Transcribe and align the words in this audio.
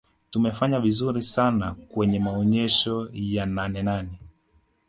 tumefanya 0.29 0.79
vizuri 0.79 1.23
sana 1.23 1.73
kwenye 1.89 2.19
maonesho 2.19 3.09
ya 3.13 3.45
nanenane 3.45 4.19